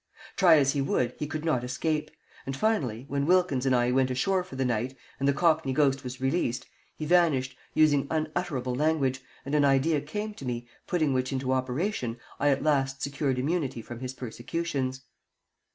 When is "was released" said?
6.03-6.65